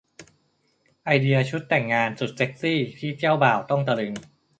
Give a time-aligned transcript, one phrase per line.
[1.05, 4.13] ไอเดียชุดแต่งงานสุดเซ็กซี่ ที่เจ้าบ่าวต้องตะลึง